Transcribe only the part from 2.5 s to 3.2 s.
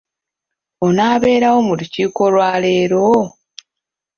leero?